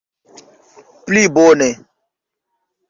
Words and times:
Pli 1.05 1.21
bone? 1.35 1.69